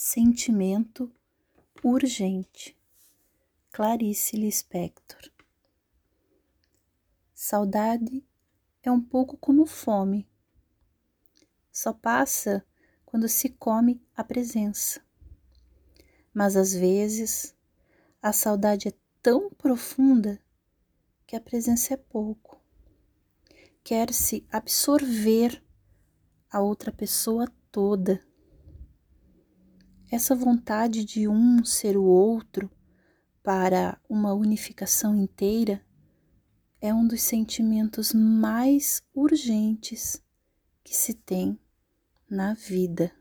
Sentimento 0.00 1.12
urgente. 1.82 2.78
Clarice 3.72 4.36
Lispector. 4.36 5.20
Saudade 7.34 8.24
é 8.80 8.92
um 8.92 9.00
pouco 9.00 9.36
como 9.36 9.66
fome. 9.66 10.30
Só 11.72 11.92
passa 11.92 12.64
quando 13.04 13.28
se 13.28 13.48
come 13.48 14.00
a 14.14 14.22
presença. 14.22 15.04
Mas 16.32 16.54
às 16.54 16.72
vezes 16.72 17.56
a 18.22 18.32
saudade 18.32 18.86
é 18.86 18.92
tão 19.20 19.50
profunda 19.50 20.40
que 21.26 21.34
a 21.34 21.40
presença 21.40 21.94
é 21.94 21.96
pouco. 21.96 22.62
Quer-se 23.82 24.46
absorver 24.48 25.60
a 26.48 26.60
outra 26.60 26.92
pessoa 26.92 27.52
toda 27.72 28.27
essa 30.10 30.34
vontade 30.34 31.04
de 31.04 31.28
um 31.28 31.64
ser 31.64 31.96
o 31.96 32.04
outro 32.04 32.70
para 33.42 34.00
uma 34.08 34.32
unificação 34.32 35.14
inteira 35.14 35.82
é 36.80 36.94
um 36.94 37.06
dos 37.06 37.22
sentimentos 37.22 38.12
mais 38.12 39.02
urgentes 39.14 40.22
que 40.82 40.94
se 40.94 41.12
tem 41.12 41.58
na 42.30 42.54
vida. 42.54 43.12